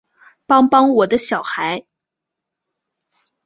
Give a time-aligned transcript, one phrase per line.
[0.47, 1.85] 帮帮我的小孩